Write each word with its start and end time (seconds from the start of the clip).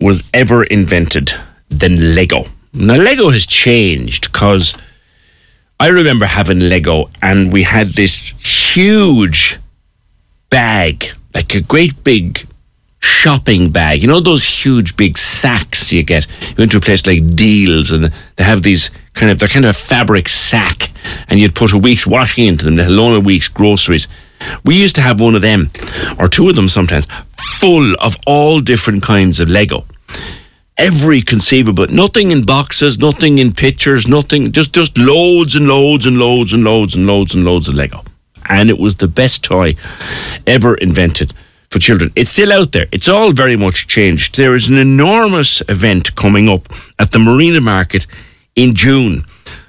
was 0.00 0.22
ever 0.32 0.64
invented 0.64 1.32
than 1.68 2.14
Lego? 2.14 2.46
Now, 2.72 2.96
Lego 2.96 3.30
has 3.30 3.46
changed 3.46 4.32
because 4.32 4.76
I 5.80 5.88
remember 5.88 6.26
having 6.26 6.60
Lego 6.60 7.10
and 7.22 7.52
we 7.52 7.62
had 7.62 7.88
this 7.94 8.32
huge 8.38 9.58
bag, 10.50 11.06
like 11.34 11.54
a 11.54 11.60
great 11.60 12.04
big 12.04 12.46
shopping 13.00 13.70
bag. 13.70 14.02
You 14.02 14.08
know 14.08 14.20
those 14.20 14.44
huge 14.44 14.96
big 14.96 15.16
sacks 15.18 15.92
you 15.92 16.02
get? 16.02 16.26
You 16.50 16.54
went 16.58 16.72
to 16.72 16.78
a 16.78 16.80
place 16.80 17.06
like 17.06 17.34
Dealz 17.34 17.92
and 17.92 18.12
they 18.36 18.44
have 18.44 18.62
these 18.62 18.90
kind 19.14 19.30
of, 19.30 19.38
they're 19.38 19.48
kind 19.48 19.64
of 19.64 19.70
a 19.70 19.78
fabric 19.78 20.28
sack 20.28 20.90
and 21.28 21.38
you'd 21.38 21.54
put 21.54 21.72
a 21.72 21.78
week's 21.78 22.06
washing 22.06 22.46
into 22.46 22.64
them, 22.64 22.76
let 22.76 22.88
alone 22.88 23.14
a 23.16 23.20
week's 23.20 23.48
groceries. 23.48 24.08
We 24.64 24.80
used 24.80 24.96
to 24.96 25.02
have 25.02 25.20
one 25.20 25.34
of 25.34 25.42
them, 25.42 25.70
or 26.18 26.28
two 26.28 26.48
of 26.48 26.56
them 26.56 26.68
sometimes, 26.68 27.06
full 27.60 27.94
of 28.00 28.16
all 28.26 28.60
different 28.60 29.02
kinds 29.02 29.40
of 29.40 29.48
Lego. 29.48 29.84
Every 30.78 31.22
conceivable, 31.22 31.86
nothing 31.86 32.30
in 32.32 32.42
boxes, 32.44 32.98
nothing 32.98 33.38
in 33.38 33.54
pictures, 33.54 34.06
nothing, 34.06 34.52
just 34.52 34.74
just 34.74 34.98
loads 34.98 35.54
and 35.54 35.66
loads 35.66 36.04
and 36.06 36.18
loads 36.18 36.52
and 36.52 36.64
loads 36.64 36.94
and 36.94 37.06
loads 37.06 37.34
and 37.34 37.44
loads 37.44 37.68
of 37.68 37.74
Lego. 37.74 38.04
And 38.48 38.68
it 38.68 38.78
was 38.78 38.96
the 38.96 39.08
best 39.08 39.42
toy 39.42 39.74
ever 40.46 40.74
invented 40.74 41.32
for 41.70 41.78
children. 41.78 42.12
It's 42.14 42.30
still 42.30 42.52
out 42.52 42.72
there. 42.72 42.86
It's 42.92 43.08
all 43.08 43.32
very 43.32 43.56
much 43.56 43.86
changed. 43.86 44.36
There 44.36 44.54
is 44.54 44.68
an 44.68 44.76
enormous 44.76 45.62
event 45.68 46.14
coming 46.14 46.48
up 46.48 46.68
at 46.98 47.12
the 47.12 47.18
Marina 47.18 47.60
Market 47.60 48.06
in 48.54 48.74
June 48.74 49.24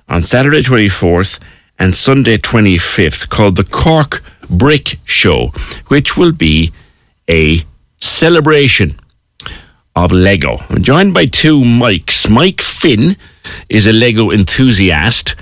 on 0.10 0.22
Saturday 0.22 0.62
24th 0.62 1.40
and 1.80 1.96
Sunday 1.96 2.38
25th 2.38 3.30
called 3.30 3.56
the 3.56 3.64
Cork 3.64 4.24
Brick 4.50 5.00
Show, 5.06 5.48
which 5.88 6.18
will 6.18 6.32
be 6.32 6.72
a 7.30 7.64
celebration 8.00 9.00
of 9.96 10.12
Lego. 10.12 10.58
I'm 10.70 10.84
joined 10.84 11.14
by 11.14 11.26
two 11.26 11.66
Mikes. 11.66 12.30
Mike 12.30 12.62
Finn 12.62 13.18
is 13.70 13.88
a 13.88 13.92
Lego 13.92 14.30
enthusiast, 14.32 15.36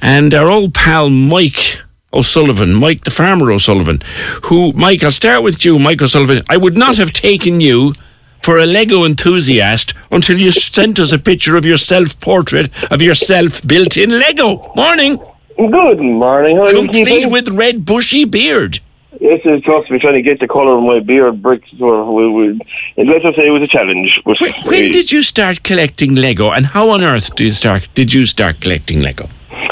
and 0.00 0.32
our 0.32 0.48
old 0.48 0.74
pal 0.74 1.10
Mike 1.10 1.80
O'Sullivan, 2.12 2.74
Mike 2.74 3.04
the 3.04 3.10
Farmer 3.10 3.50
O'Sullivan, 3.50 4.00
who, 4.44 4.72
Mike, 4.72 5.02
I'll 5.02 5.10
start 5.10 5.42
with 5.42 5.64
you, 5.64 5.78
Mike 5.78 6.00
O'Sullivan. 6.00 6.42
I 6.48 6.56
would 6.56 6.76
not 6.76 6.96
have 6.96 7.12
taken 7.12 7.60
you 7.60 7.94
for 8.42 8.58
a 8.58 8.66
Lego 8.66 9.04
enthusiast 9.04 9.92
until 10.12 10.38
you 10.38 10.52
sent 10.52 11.00
us 11.00 11.10
a 11.12 11.18
picture 11.18 11.56
of 11.56 11.64
your 11.64 11.76
self 11.76 12.18
portrait 12.20 12.70
of 12.92 13.02
yourself 13.02 13.60
built 13.66 13.96
in 13.96 14.10
Lego. 14.10 14.72
Morning. 14.76 15.18
Good 15.56 16.00
morning. 16.00 16.58
How 16.58 16.70
Complete 16.70 17.30
with 17.30 17.48
red 17.48 17.86
bushy 17.86 18.26
beard. 18.26 18.78
Yes, 19.18 19.40
it's 19.46 19.64
trust 19.64 19.90
me, 19.90 19.98
trying 19.98 20.14
to 20.14 20.22
get 20.22 20.38
the 20.38 20.46
colour 20.46 20.76
of 20.76 20.84
my 20.84 21.00
beard 21.00 21.40
bricks. 21.40 21.70
Or 21.80 22.14
we, 22.14 22.28
we, 22.28 22.60
and 22.98 23.08
let's 23.08 23.24
just 23.24 23.36
say 23.36 23.46
it 23.46 23.50
was 23.50 23.62
a 23.62 23.66
challenge. 23.66 24.20
When, 24.24 24.36
when 24.64 24.92
did 24.92 25.10
you 25.10 25.22
start 25.22 25.62
collecting 25.62 26.14
Lego, 26.14 26.50
and 26.50 26.66
how 26.66 26.90
on 26.90 27.02
earth 27.02 27.34
do 27.36 27.44
you 27.44 27.52
start? 27.52 27.88
Did 27.94 28.12
you 28.12 28.26
start 28.26 28.60
collecting 28.60 29.00
Lego? 29.00 29.30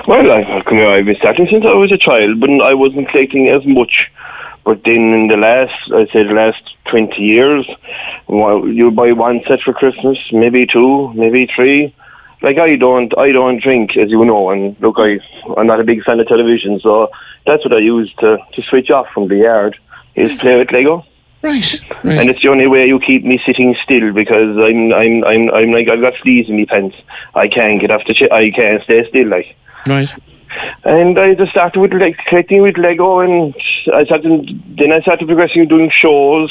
Well, 0.09 0.31
I, 0.31 0.41
I've 0.41 1.05
been 1.05 1.17
starting 1.17 1.49
since 1.51 1.67
I 1.67 1.75
was 1.75 1.93
a 1.93 1.99
child, 1.99 2.41
but 2.41 2.49
I 2.63 2.73
wasn't 2.73 3.11
collecting 3.11 3.49
as 3.49 3.67
much. 3.67 4.11
But 4.65 4.83
then 4.85 5.13
in 5.13 5.29
the 5.29 5.37
last, 5.37 5.75
I'd 5.93 6.09
say 6.11 6.25
the 6.25 6.33
last 6.33 6.63
20 6.91 7.21
years, 7.21 7.69
well, 8.27 8.67
you 8.67 8.91
buy 8.91 9.13
one 9.13 9.43
set 9.47 9.61
for 9.61 9.75
Christmas, 9.75 10.17
maybe 10.33 10.67
two, 10.67 11.13
maybe 11.13 11.47
three. 11.55 11.95
Like 12.45 12.59
I 12.59 12.77
don't, 12.77 13.17
I 13.19 13.33
don't 13.33 13.63
drink, 13.63 13.97
as 13.97 14.11
you 14.11 14.23
know, 14.23 14.51
and 14.51 14.77
look, 14.81 14.97
I, 14.99 15.19
I'm 15.57 15.67
not 15.67 15.81
a 15.81 15.85
big 15.85 16.05
fan 16.05 16.21
of 16.21 16.29
television, 16.29 16.79
so 16.79 17.11
that's 17.47 17.65
what 17.65 17.73
I 17.73 17.79
use 17.79 18.13
to, 18.19 18.37
to 18.53 18.63
switch 18.63 18.91
off 18.91 19.07
from 19.15 19.29
the 19.29 19.37
yard, 19.37 19.79
is 20.15 20.31
mm. 20.31 20.41
play 20.41 20.59
with 20.59 20.71
Lego. 20.71 21.07
Right, 21.41 21.81
And 22.05 22.29
it's 22.29 22.43
the 22.43 22.49
only 22.49 22.67
way 22.67 22.87
you 22.87 23.01
keep 23.01 23.25
me 23.25 23.41
sitting 23.47 23.75
still 23.83 24.13
because 24.13 24.57
I'm 24.57 24.93
I'm 24.95 25.25
I'm 25.25 25.51
I'm 25.51 25.73
like 25.73 25.89
I've 25.89 26.01
got 26.01 26.15
fleas 26.23 26.49
in 26.49 26.57
my 26.57 26.65
pants. 26.65 26.97
I 27.35 27.49
can't 27.49 27.81
get 27.81 27.91
off 27.91 28.03
the 28.07 28.15
chair. 28.15 28.33
I 28.33 28.51
can't 28.51 28.83
stay 28.83 29.07
still 29.09 29.29
like. 29.29 29.55
right. 29.87 30.15
And 30.85 31.19
I 31.19 31.35
just 31.35 31.51
started 31.51 31.81
with 31.81 31.93
like 31.93 32.17
collecting 32.29 32.63
with 32.63 32.79
Lego, 32.79 33.21
and 33.21 33.55
I 33.93 34.05
started 34.05 34.63
then 34.79 34.93
I 34.93 35.01
started 35.01 35.27
progressing 35.27 35.69
doing 35.69 35.91
shows, 35.91 36.51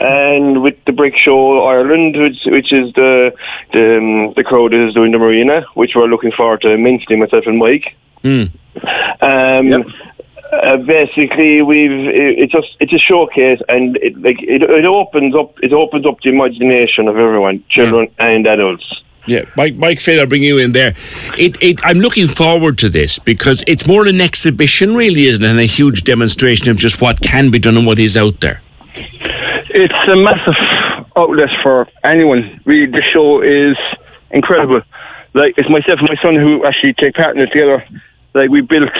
and 0.00 0.62
with 0.62 0.76
the 0.86 0.92
Brick 0.92 1.14
Show 1.16 1.64
Ireland, 1.64 2.16
which 2.16 2.38
which 2.46 2.72
is 2.72 2.92
the 2.94 3.32
the 3.72 3.98
um, 3.98 4.34
the 4.36 4.44
crowd 4.44 4.72
that 4.72 4.88
is 4.88 4.94
doing 4.94 5.12
the 5.12 5.18
marina, 5.18 5.64
which 5.74 5.92
we're 5.94 6.06
looking 6.06 6.32
forward 6.32 6.62
to 6.62 6.70
immensely, 6.70 7.16
myself 7.16 7.44
and 7.46 7.58
Mike. 7.58 7.94
Um, 9.20 9.84
uh, 10.52 10.76
basically, 10.78 11.62
we've 11.62 11.90
it, 11.90 12.38
it's 12.38 12.52
just 12.52 12.76
it's 12.80 12.92
a 12.92 12.98
showcase, 12.98 13.60
and 13.68 13.96
it 13.98 14.20
like 14.20 14.42
it, 14.42 14.62
it 14.62 14.84
opens 14.84 15.34
up 15.34 15.54
it 15.62 15.72
opens 15.72 16.06
up 16.06 16.20
the 16.22 16.30
imagination 16.30 17.08
of 17.08 17.16
everyone, 17.16 17.62
children 17.68 18.08
and 18.18 18.46
adults. 18.46 19.02
Yeah, 19.26 19.44
Mike, 19.56 19.76
Mike 19.76 20.00
Finn, 20.00 20.20
I'll 20.20 20.26
bring 20.26 20.42
you 20.42 20.58
in 20.58 20.72
there. 20.72 20.94
It, 21.38 21.56
it, 21.62 21.80
I'm 21.82 21.96
looking 21.96 22.26
forward 22.26 22.76
to 22.78 22.90
this 22.90 23.18
because 23.18 23.64
it's 23.66 23.86
more 23.86 24.06
an 24.06 24.20
exhibition, 24.20 24.94
really, 24.94 25.24
isn't 25.24 25.42
it? 25.42 25.48
And 25.48 25.58
a 25.58 25.64
huge 25.64 26.04
demonstration 26.04 26.68
of 26.68 26.76
just 26.76 27.00
what 27.00 27.22
can 27.22 27.50
be 27.50 27.58
done 27.58 27.78
and 27.78 27.86
what 27.86 27.98
is 27.98 28.18
out 28.18 28.40
there. 28.40 28.60
It's 29.74 30.08
a 30.08 30.16
massive 30.16 30.54
outlet 31.16 31.50
for 31.62 31.88
anyone. 32.04 32.60
Really, 32.64 32.86
the 32.86 33.02
show 33.12 33.42
is 33.42 33.76
incredible. 34.30 34.82
Like 35.34 35.54
it's 35.58 35.68
myself 35.68 35.98
and 35.98 36.08
my 36.08 36.22
son 36.22 36.36
who 36.36 36.64
actually 36.64 36.94
take 36.94 37.14
part 37.14 37.36
in 37.36 37.42
it 37.42 37.46
together. 37.46 37.84
Like 38.34 38.50
we 38.50 38.60
built 38.60 38.90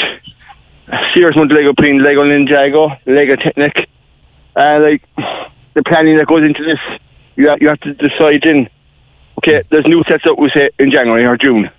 amount 0.89 1.51
of 1.51 1.57
Lego 1.57 1.73
between 1.73 2.03
Lego 2.03 2.25
Ninjago, 2.25 2.99
Lego 3.07 3.37
Technic, 3.37 3.89
and 4.57 4.83
like 4.83 5.03
the 5.75 5.83
planning 5.85 6.17
that 6.19 6.27
goes 6.27 6.43
into 6.43 6.65
this. 6.65 6.79
You 7.37 7.49
have, 7.49 7.63
you 7.63 7.69
have 7.69 7.81
to 7.81 7.95
decide 7.95 8.45
in. 8.45 8.69
Okay, 9.39 9.63
there's 9.71 9.87
new 9.87 10.03
sets 10.09 10.25
up 10.27 10.39
we 10.39 10.51
say 10.51 10.71
in 10.79 10.91
January 10.91 11.25
or 11.25 11.37
June. 11.37 11.71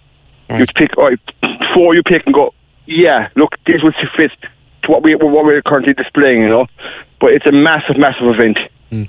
You 0.49 0.65
pick. 0.75 0.97
All 0.97 1.09
right, 1.09 1.19
before 1.59 1.95
you 1.95 2.03
pick 2.03 2.25
and 2.25 2.33
go. 2.33 2.53
Yeah, 2.85 3.29
look, 3.35 3.55
this 3.65 3.81
would 3.83 3.95
fit 4.15 4.31
to 4.83 4.91
what 4.91 5.03
we 5.03 5.15
what 5.15 5.43
we're 5.45 5.61
currently 5.61 5.93
displaying. 5.93 6.41
You 6.41 6.49
know, 6.49 6.67
but 7.19 7.33
it's 7.33 7.45
a 7.45 7.51
massive, 7.51 7.97
massive 7.97 8.27
event 8.27 8.57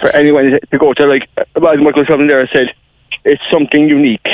for 0.00 0.08
anyone 0.10 0.58
to 0.70 0.78
go 0.78 0.92
to. 0.94 1.06
Like, 1.06 1.28
as 1.36 1.78
Mike 1.80 1.96
O'Sullivan 1.96 2.26
there 2.26 2.48
said, 2.52 2.74
it's 3.24 3.42
something 3.50 3.88
unique. 3.88 4.26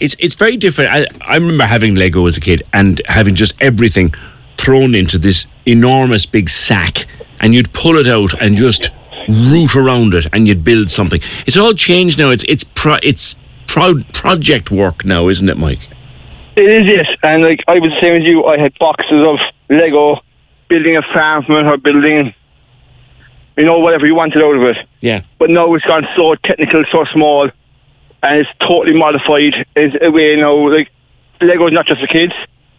It's 0.00 0.16
it's 0.18 0.34
very 0.34 0.56
different. 0.56 0.90
I, 0.90 1.06
I 1.20 1.36
remember 1.36 1.64
having 1.64 1.94
Lego 1.94 2.26
as 2.26 2.36
a 2.36 2.40
kid 2.40 2.62
and 2.72 3.00
having 3.06 3.34
just 3.34 3.54
everything 3.60 4.12
thrown 4.56 4.94
into 4.94 5.18
this 5.18 5.46
enormous 5.66 6.26
big 6.26 6.48
sack, 6.48 7.06
and 7.40 7.54
you'd 7.54 7.72
pull 7.72 7.96
it 7.96 8.08
out 8.08 8.40
and 8.42 8.56
just 8.56 8.90
root 9.28 9.76
around 9.76 10.14
it, 10.14 10.26
and 10.32 10.48
you'd 10.48 10.64
build 10.64 10.90
something. 10.90 11.20
It's 11.46 11.56
all 11.56 11.72
changed 11.72 12.18
now. 12.18 12.30
It's 12.30 12.44
it's 12.48 12.64
pro, 12.64 12.96
it's 13.02 13.36
proud 13.68 14.12
project 14.12 14.70
work 14.70 15.04
now, 15.04 15.28
isn't 15.28 15.48
it, 15.48 15.56
Mike? 15.56 15.88
It 16.56 16.68
is, 16.68 16.86
yes. 16.86 17.06
And 17.22 17.42
like 17.42 17.60
I 17.68 17.78
was 17.78 17.90
the 17.90 18.00
same 18.00 18.16
as 18.16 18.24
you, 18.24 18.44
I 18.44 18.58
had 18.58 18.76
boxes 18.78 19.24
of 19.24 19.38
Lego, 19.70 20.20
building 20.68 20.96
a 20.96 21.02
farm 21.14 21.44
from 21.44 21.56
it 21.56 21.66
or 21.66 21.76
building, 21.76 22.34
you 23.60 23.66
know, 23.66 23.78
whatever 23.78 24.06
you 24.06 24.14
wanted 24.14 24.42
out 24.42 24.56
of 24.56 24.62
it. 24.62 24.76
Yeah. 25.00 25.22
But 25.38 25.50
now 25.50 25.72
it's 25.74 25.84
gone 25.84 26.06
so 26.16 26.34
technical, 26.34 26.84
so 26.90 27.04
small, 27.12 27.50
and 28.22 28.38
it's 28.38 28.50
totally 28.60 28.96
modified. 28.96 29.54
Is 29.76 29.94
a 29.94 30.08
uh, 30.08 30.10
way 30.10 30.30
you 30.32 30.38
know, 30.38 30.56
like 30.56 30.90
Lego's 31.40 31.72
not 31.72 31.86
just 31.86 32.00
for 32.00 32.06
kids. 32.06 32.32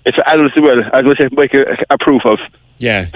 it's 0.05 0.15
for 0.15 0.27
adults 0.27 0.55
as 0.57 0.63
well, 0.63 0.81
as 0.93 1.05
much 1.05 1.19
as 1.19 1.31
Mike 1.31 1.53
a, 1.53 1.77
a 1.89 1.97
proof 1.97 2.25
of. 2.25 2.39
Yeah. 2.77 3.07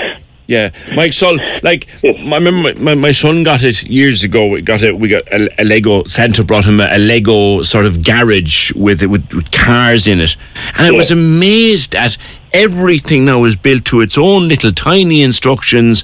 Yeah, 0.48 0.70
Mike 0.94 1.14
Sol, 1.14 1.40
like 1.64 1.90
I 2.04 2.10
remember 2.22 2.52
my, 2.52 2.74
my, 2.74 2.94
my 2.94 3.12
son 3.12 3.42
got 3.42 3.64
it 3.64 3.82
years 3.82 4.24
ago. 4.24 4.48
We 4.48 4.62
got 4.62 4.84
it. 4.84 4.96
We 4.96 5.10
got 5.10 5.28
a, 5.32 5.50
a 5.60 5.64
Lego. 5.64 6.04
Santa 6.04 6.44
brought 6.44 6.66
him 6.66 6.80
a, 6.80 6.88
a 6.92 7.00
Lego 7.00 7.64
sort 7.64 7.88
of 7.88 8.04
garage 8.04 8.72
with 8.74 9.02
with, 9.02 9.34
with 9.34 9.52
cars 9.52 10.06
in 10.06 10.20
it, 10.20 10.38
and 10.78 10.86
I 10.86 10.92
was 10.92 11.10
amazed 11.10 11.96
at 11.96 12.16
everything 12.54 13.26
now 13.26 13.44
is 13.44 13.56
built 13.56 13.86
to 13.86 14.02
its 14.02 14.20
own 14.20 14.48
little 14.48 14.72
tiny 14.72 15.24
instructions. 15.24 16.04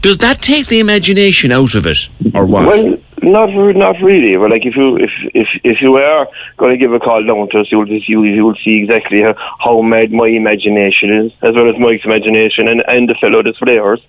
Does 0.00 0.18
that 0.18 0.40
take 0.40 0.66
the 0.66 0.80
imagination 0.80 1.52
out 1.52 1.74
of 1.74 1.86
it, 1.86 2.08
or 2.34 2.46
what? 2.46 2.68
Well, 2.68 2.96
not 3.22 3.48
not 3.74 3.96
really. 4.02 4.36
But 4.36 4.50
like 4.50 4.66
if 4.66 4.76
you 4.76 4.96
if 4.96 5.10
if 5.34 5.48
if 5.64 5.82
you 5.82 5.96
are 5.96 6.28
going 6.56 6.72
to 6.72 6.76
give 6.76 6.92
a 6.92 7.00
call 7.00 7.24
down 7.24 7.48
to 7.50 7.60
us, 7.60 7.72
you'll 7.72 7.86
just 7.86 8.08
you 8.08 8.22
you 8.24 8.44
will 8.44 8.56
see 8.62 8.76
exactly 8.82 9.22
how, 9.22 9.34
how 9.60 9.82
mad 9.82 10.12
my 10.12 10.28
imagination 10.28 11.12
is, 11.12 11.32
as 11.42 11.54
well 11.54 11.68
as 11.68 11.78
Mike's 11.78 12.04
imagination 12.04 12.68
and 12.68 12.84
and 12.86 13.08
the 13.08 13.14
fellow 13.14 13.42
that's 13.42 13.58
players. 13.58 14.00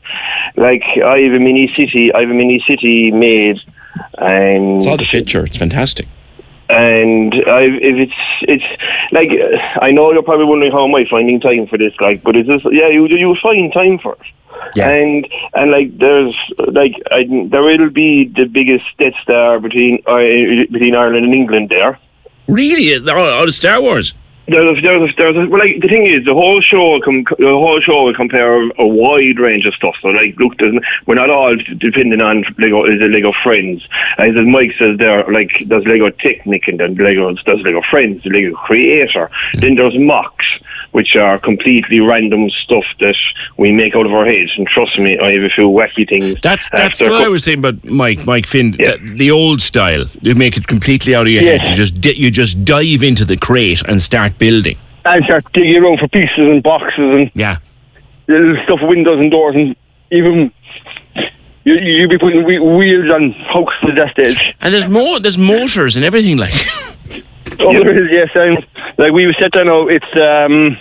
Like 0.56 0.84
I 1.04 1.20
have 1.20 1.34
a 1.34 1.40
mini 1.40 1.72
city. 1.76 2.14
I 2.14 2.22
have 2.22 2.30
a 2.30 2.34
mini 2.34 2.64
city 2.68 3.12
made, 3.12 3.60
and 4.18 4.82
saw 4.82 4.98
the 4.98 5.06
picture. 5.06 5.44
It's 5.46 5.58
fantastic. 5.58 6.08
and 6.70 7.34
I, 7.48 7.62
if 7.62 8.10
it's 8.10 8.22
it's 8.42 8.64
like 9.12 9.30
I 9.82 9.92
know 9.92 10.12
you're 10.12 10.24
probably 10.24 10.46
wondering 10.46 10.72
how 10.72 10.86
am 10.86 10.96
I 10.96 11.06
finding 11.10 11.40
time 11.40 11.68
for 11.68 11.78
this, 11.78 11.94
like, 12.00 12.24
but 12.24 12.36
it's 12.36 12.50
just 12.50 12.66
yeah, 12.72 12.88
you 12.88 13.08
you 13.08 13.36
find 13.42 13.72
time 13.72 14.00
for 14.00 14.14
it. 14.14 14.22
Yeah. 14.76 14.90
And 14.90 15.28
and 15.54 15.72
like 15.72 15.98
there's 15.98 16.36
like 16.72 16.94
I, 17.12 17.26
there 17.50 17.64
will 17.64 17.90
be 17.90 18.26
the 18.36 18.46
biggest 18.46 18.86
Death 18.98 19.14
Star 19.22 19.60
between 19.60 20.02
uh, 20.08 20.18
between 20.72 20.96
Ireland 20.96 21.26
and 21.26 21.34
England 21.34 21.70
there. 21.70 22.00
Really, 22.48 22.96
out 22.96 23.48
of 23.48 23.54
Star 23.54 23.82
Wars. 23.82 24.14
There's 24.48 24.80
there's 24.84 25.10
a, 25.10 25.16
there's 25.18 25.36
a, 25.36 25.50
well, 25.50 25.60
like 25.60 25.82
the 25.82 25.88
thing 25.88 26.06
is, 26.06 26.24
the 26.24 26.34
whole 26.34 26.62
show 26.62 27.00
com- 27.04 27.26
the 27.40 27.48
whole 27.48 27.82
show 27.82 28.04
will 28.04 28.14
compare 28.14 28.62
a 28.78 28.86
wide 28.86 29.40
range 29.40 29.66
of 29.66 29.74
stuff. 29.74 29.96
So 30.02 30.10
like, 30.10 30.36
look, 30.38 30.54
we're 31.08 31.16
not 31.16 31.32
all 31.32 31.56
depending 31.80 32.22
on 32.22 32.46
Lego 32.60 32.86
is 32.86 33.02
it 33.02 33.10
Lego 33.10 33.34
Friends, 33.44 33.88
as 34.20 34.36
Mike 34.36 34.74
says 34.78 35.00
there. 35.00 35.26
Like 35.32 35.52
there's 35.66 35.86
Lego 35.86 36.12
Technic 36.12 36.68
and 36.68 36.80
then 36.80 36.94
Lego 36.94 37.34
there's 37.44 37.62
Lego 37.62 37.82
Friends, 37.90 38.24
Lego 38.26 38.56
Creator. 38.56 39.32
Then 39.56 39.76
there's 39.76 39.96
MOCs, 39.96 40.62
which 40.95 41.13
are 41.18 41.38
completely 41.38 42.00
random 42.00 42.50
stuff 42.63 42.86
that 43.01 43.18
we 43.57 43.69
make 43.74 43.97
out 43.97 44.06
of 44.06 44.13
our 44.13 44.25
heads. 44.25 44.50
And 44.57 44.65
trust 44.65 44.97
me, 44.97 45.19
I 45.19 45.33
have 45.33 45.44
a 45.44 45.50
few 45.50 45.68
wacky 45.69 46.07
things. 46.07 46.36
That's 46.42 46.69
that's 46.69 47.01
after 47.01 47.12
what 47.12 47.21
I 47.21 47.27
was 47.27 47.44
saying 47.44 47.59
about 47.59 47.83
Mike 47.83 48.25
Mike 48.25 48.47
Finn. 48.47 48.77
Yeah. 48.80 48.95
The, 49.01 49.30
old 49.30 49.59
style, 49.59 50.06
you 50.21 50.36
make 50.36 50.56
it 50.56 50.68
completely 50.68 51.13
out 51.13 51.27
of 51.27 51.33
your 51.33 51.42
head. 51.44 51.65
You 51.65 51.75
just 51.75 52.00
di- 52.00 52.15
you 52.15 52.31
just 52.31 52.63
dive 52.63 53.03
into 53.03 53.25
the 53.25 53.36
crate 53.36 53.81
and 53.89 54.01
start 54.01 54.38
building. 54.38 54.77
And 55.03 55.25
start 55.25 55.44
digging 55.51 55.83
around 55.83 56.00
for 56.00 56.07
pieces 56.07 56.38
and 56.38 56.63
boxes 56.63 56.97
and 56.97 57.30
Yeah, 57.36 57.57
little 58.30 58.56
stuff, 58.63 58.80
windows 58.83 59.19
and 59.19 59.30
doors, 59.30 59.56
and 59.56 59.75
even 60.12 60.50
you 61.65 61.74
you 61.75 62.07
be 62.07 62.18
putting 62.18 62.45
wheels 62.45 63.12
on 63.12 63.36
hooks 63.50 63.75
at 63.83 63.95
that 63.95 64.12
stage. 64.13 64.56
and 64.62 64.74
there's 64.74 64.88
more. 64.88 65.19
There's 65.19 65.38
motors 65.38 65.97
and 65.97 66.06
everything 66.06 66.38
like. 66.38 66.53
Oh, 67.57 67.71
there 67.71 68.03
is, 68.03 68.12
yes. 68.12 68.30
And 68.36 68.57
like 68.97 69.13
we 69.13 69.33
set 69.39 69.53
down 69.53 69.68
now, 69.68 69.88
it's 69.88 70.06
um, 70.15 70.77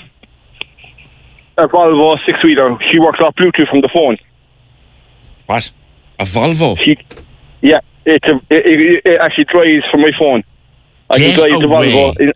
a 1.59 1.69
Volvo 1.69 2.19
six 2.27 2.43
wheeler. 2.43 2.77
She 2.91 2.99
works 2.99 3.21
off 3.21 3.35
Bluetooth 3.37 3.69
from 3.69 3.81
the 3.81 3.89
phone. 3.93 4.17
what? 5.47 5.71
A 6.19 6.25
Volvo. 6.25 6.79
She, 6.79 6.97
yeah, 7.61 7.81
it's 8.05 8.27
a, 8.27 8.37
it, 8.51 8.67
it, 8.67 9.03
it 9.05 9.21
actually 9.21 9.45
drives 9.45 9.85
from 9.91 10.03
my 10.03 10.13
phone. 10.19 10.43
I 11.11 11.19
Get 11.19 11.39
can 11.39 11.49
drive 11.51 11.61
the. 11.61 11.67
Volvo. 11.67 12.33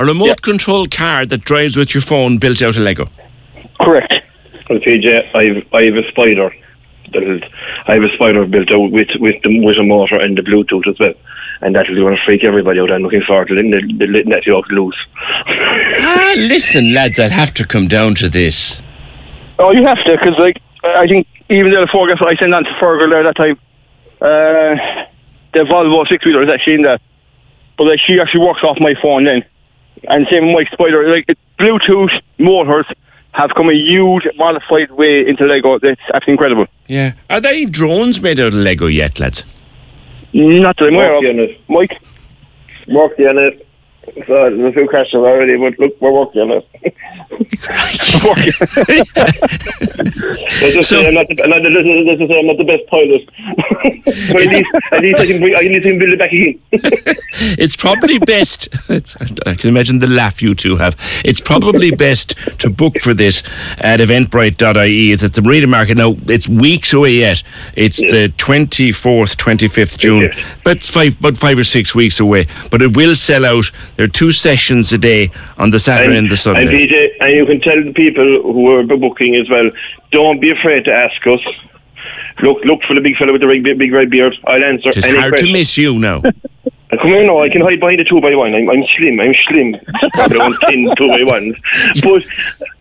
A 0.00 0.04
remote 0.04 0.26
Yeah. 0.26 0.34
control 0.42 0.86
car 0.86 1.26
that 1.26 1.44
drives 1.44 1.76
with 1.76 1.92
your 1.94 2.02
phone 2.02 2.38
built 2.38 2.62
out 2.62 2.76
of 2.76 2.82
Lego. 2.82 3.08
correct. 3.80 4.14
Well, 4.70 4.78
PJ, 4.80 5.34
I've 5.34 5.66
I 5.74 5.82
have 5.84 5.96
a 5.96 6.06
spider. 6.08 6.54
That'll, 7.12 7.40
I 7.86 7.94
have 7.94 8.02
a 8.02 8.12
spider 8.14 8.44
built 8.46 8.70
out 8.70 8.90
with 8.92 9.08
with 9.18 9.36
the 9.42 9.58
with 9.64 9.78
a 9.78 9.82
motor 9.82 10.16
and 10.20 10.36
the 10.36 10.42
Bluetooth 10.42 10.86
as 10.86 10.98
well, 11.00 11.14
and 11.62 11.74
that'll 11.74 11.94
going 11.96 12.14
to 12.16 12.22
freak 12.24 12.44
everybody 12.44 12.78
out. 12.80 12.92
I'm 12.92 13.02
looking 13.02 13.22
forward 13.22 13.48
to 13.48 13.54
letting 13.54 13.70
the, 13.70 13.80
the, 13.98 14.06
letting 14.06 14.30
that 14.30 14.46
out 14.46 14.70
loose. 14.70 14.96
Ah, 16.10 16.34
listen, 16.38 16.94
lads, 16.94 17.20
I'll 17.20 17.28
have 17.30 17.52
to 17.54 17.66
come 17.66 17.86
down 17.86 18.14
to 18.16 18.28
this. 18.28 18.80
Oh, 19.58 19.72
you 19.72 19.84
have 19.86 20.02
to, 20.04 20.12
because 20.16 20.38
like 20.38 20.60
I 20.84 21.06
think 21.06 21.26
even 21.50 21.72
though 21.72 21.80
the 21.82 21.88
photograph 21.92 22.22
I 22.22 22.34
sent 22.36 22.54
on 22.54 22.64
to 22.64 22.70
Fergal 22.80 23.10
there 23.10 23.22
that 23.24 23.36
time, 23.36 23.58
uh, 24.20 25.04
the 25.52 25.64
Volvo 25.64 26.06
six 26.08 26.24
wheeler 26.24 26.42
is 26.42 26.48
actually 26.48 26.74
in 26.74 26.82
there, 26.82 26.98
but 27.76 27.84
like 27.84 28.00
she 28.06 28.20
actually 28.20 28.40
works 28.46 28.62
off 28.62 28.78
my 28.80 28.94
phone 29.02 29.24
then, 29.24 29.44
and 30.08 30.26
same 30.30 30.46
with 30.46 30.54
Mike 30.54 30.72
Spider. 30.72 31.08
Like 31.08 31.24
it, 31.28 31.38
Bluetooth 31.58 32.10
motors 32.38 32.86
have 33.32 33.50
come 33.54 33.68
a 33.68 33.74
huge 33.74 34.26
modified 34.36 34.90
way 34.92 35.26
into 35.26 35.44
Lego. 35.44 35.78
That's 35.78 36.00
absolutely 36.14 36.32
incredible. 36.32 36.66
Yeah. 36.86 37.12
Are 37.28 37.40
there 37.40 37.52
any 37.52 37.66
drones 37.66 38.20
made 38.20 38.40
out 38.40 38.48
of 38.48 38.54
Lego 38.54 38.86
yet, 38.86 39.20
lads? 39.20 39.44
Not 40.32 40.76
that 40.78 40.86
I'm 40.86 40.94
aware 40.94 41.16
of. 41.16 41.22
Working 41.22 41.38
on 41.40 41.44
it. 41.44 41.60
Mike, 41.68 42.02
Working 42.88 43.26
on 43.26 43.38
it. 43.38 43.67
So 44.26 44.50
there's 44.50 44.70
a 44.70 44.72
few 44.72 44.88
questions 44.88 45.22
already, 45.24 45.56
but 45.56 45.78
look, 45.78 46.00
we're 46.00 46.12
working 46.12 46.42
on 46.42 46.62
it. 46.62 46.94
Let's 47.30 47.48
just 50.74 50.88
So- 50.88 51.00
say 51.00 51.08
I'm 51.08 51.14
not 51.14 51.26
the, 51.28 51.34
not 51.46 51.62
let's, 51.62 51.86
let's 52.06 52.18
just 52.18 52.30
say 52.30 52.38
I'm 52.38 52.46
not 52.46 52.56
the 52.58 52.64
best 52.64 52.86
pilot. 52.88 53.28
but 54.32 54.42
at 54.42 54.48
least, 54.48 54.64
at 54.92 55.00
least 55.02 55.20
I 55.20 55.26
can, 55.26 55.40
bring, 55.40 55.54
I 55.54 55.62
can, 55.62 55.66
at 55.66 55.72
least 55.72 55.86
I 55.86 55.90
can 55.90 55.98
build 55.98 56.12
it 56.12 56.18
back 56.18 56.32
again. 56.32 56.60
It's 57.60 57.76
probably 57.76 58.18
best. 58.18 58.68
It's, 58.88 59.14
I 59.46 59.54
can 59.54 59.68
imagine 59.70 59.98
the 60.00 60.08
laugh 60.08 60.42
you 60.42 60.54
two 60.54 60.76
have. 60.76 60.96
It's 61.24 61.40
probably 61.40 61.90
best 61.92 62.34
to 62.60 62.68
book 62.70 62.98
for 63.00 63.14
this 63.14 63.42
at 63.78 64.00
eventbrite.ie. 64.00 65.12
It's 65.12 65.22
at 65.22 65.34
the 65.34 65.42
Marina 65.42 65.66
Market. 65.68 65.96
Now, 65.98 66.16
it's 66.26 66.48
weeks 66.48 66.92
away 66.92 67.12
yet. 67.12 67.42
It's 67.76 67.98
the 68.00 68.32
24th, 68.36 69.36
25th 69.36 69.98
June. 69.98 70.30
But 70.64 70.78
it's 70.78 70.90
five, 70.90 71.16
about 71.18 71.36
five 71.36 71.56
or 71.58 71.64
six 71.64 71.94
weeks 71.94 72.18
away. 72.18 72.46
But 72.70 72.82
it 72.82 72.96
will 72.96 73.14
sell 73.14 73.44
out. 73.46 73.70
There 73.96 74.04
are 74.06 74.08
two 74.08 74.32
sessions 74.32 74.92
a 74.92 74.98
day 74.98 75.30
on 75.56 75.70
the 75.70 75.78
Saturday 75.78 76.16
and, 76.18 76.28
the 76.28 76.36
Sunday. 76.36 76.66
And 77.20 77.32
you 77.32 77.46
can 77.46 77.60
tell 77.60 77.82
the 77.82 77.92
people 77.92 78.42
who 78.42 78.70
are 78.70 78.84
booking 78.84 79.34
as 79.36 79.48
well, 79.50 79.70
don't 80.12 80.40
be 80.40 80.50
afraid 80.50 80.84
to 80.84 80.92
ask 80.92 81.26
us. 81.26 81.40
Look, 82.42 82.64
look 82.64 82.80
for 82.86 82.94
the 82.94 83.00
big 83.00 83.16
fellow 83.16 83.32
with 83.32 83.40
the 83.40 83.48
big, 83.48 83.78
big 83.78 83.92
red 83.92 84.10
beard. 84.10 84.34
I'll 84.46 84.62
answer 84.62 84.90
It's 84.90 85.04
hard 85.04 85.30
question. 85.30 85.48
to 85.48 85.52
miss 85.52 85.76
you 85.76 85.98
now. 85.98 86.22
Uh, 86.90 86.96
Come 86.96 87.08
here 87.08 87.26
now, 87.26 87.42
I 87.42 87.48
can 87.50 87.60
hide 87.60 87.80
behind 87.80 88.00
a 88.00 88.04
two 88.04 88.20
by 88.20 88.34
one. 88.34 88.54
I'm, 88.54 88.68
I'm 88.70 88.84
slim, 88.96 89.20
I'm 89.20 89.34
slim. 89.46 89.76
I 90.14 90.28
don't 90.28 90.54
thin 90.60 90.90
two 90.96 91.08
by 91.08 91.22
ones. 91.24 91.56
But, 92.02 92.24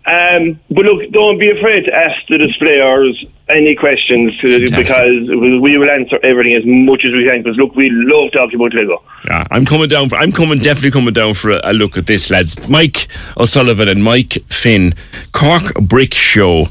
um, 0.05 0.57
but 0.69 0.85
look, 0.85 1.11
don't 1.11 1.37
be 1.37 1.49
afraid 1.49 1.83
to 1.83 1.93
ask 1.93 2.25
the 2.29 2.37
displayers 2.37 3.25
any 3.49 3.75
questions 3.75 4.37
to, 4.39 4.47
Fantastic. 4.47 4.75
because 4.77 5.29
we 5.29 5.59
we 5.59 5.77
will 5.77 5.89
answer 5.89 6.17
everything 6.23 6.53
as 6.53 6.63
much 6.65 7.03
as 7.03 7.11
we 7.11 7.25
can. 7.27 7.43
Because 7.43 7.57
look, 7.57 7.75
we 7.75 7.89
love 7.89 8.31
talking 8.31 8.55
about 8.55 8.73
Lego. 8.73 9.03
Yeah, 9.25 9.45
I'm 9.51 9.65
coming 9.65 9.89
down. 9.89 10.07
For, 10.07 10.15
I'm 10.15 10.31
coming, 10.31 10.59
definitely 10.59 10.91
coming 10.91 11.13
down 11.13 11.33
for 11.33 11.51
a, 11.51 11.59
a 11.65 11.73
look 11.73 11.97
at 11.97 12.05
this, 12.05 12.29
lads. 12.29 12.69
Mike 12.69 13.09
O'Sullivan 13.37 13.89
and 13.89 14.01
Mike 14.01 14.37
Finn, 14.47 14.93
Cork 15.33 15.73
Brick 15.81 16.13
Show 16.13 16.67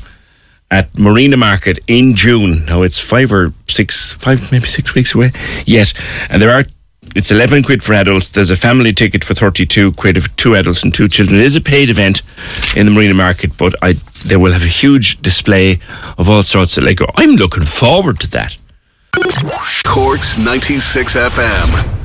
at 0.70 0.96
Marina 0.98 1.36
Market 1.36 1.78
in 1.86 2.14
June. 2.14 2.64
Now 2.64 2.80
it's 2.82 2.98
five 2.98 3.30
or 3.32 3.52
six, 3.66 4.12
five 4.14 4.50
maybe 4.50 4.66
six 4.66 4.94
weeks 4.94 5.14
away. 5.14 5.32
Yes, 5.66 5.92
and 6.30 6.40
there 6.40 6.52
are. 6.52 6.64
It's 7.14 7.30
eleven 7.30 7.62
quid 7.62 7.82
for 7.82 7.94
adults. 7.94 8.30
There's 8.30 8.50
a 8.50 8.56
family 8.56 8.92
ticket 8.92 9.24
for 9.24 9.34
thirty-two 9.34 9.92
quid 9.92 10.22
for 10.22 10.28
two 10.36 10.54
adults 10.54 10.82
and 10.82 10.92
two 10.92 11.08
children. 11.08 11.40
It 11.40 11.44
is 11.44 11.56
a 11.56 11.60
paid 11.60 11.88
event 11.90 12.22
in 12.76 12.86
the 12.86 12.92
Marina 12.92 13.14
Market, 13.14 13.56
but 13.56 13.74
I 13.82 13.94
they 14.24 14.36
will 14.36 14.52
have 14.52 14.62
a 14.64 14.66
huge 14.68 15.20
display 15.22 15.78
of 16.18 16.28
all 16.28 16.42
sorts 16.42 16.76
of 16.76 16.84
Lego. 16.84 17.06
I'm 17.16 17.36
looking 17.36 17.64
forward 17.64 18.20
to 18.20 18.30
that. 18.32 18.56
Corks 19.84 20.36
96 20.36 21.16
FM. 21.16 21.95